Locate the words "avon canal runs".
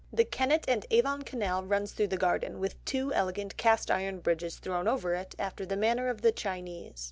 0.89-1.91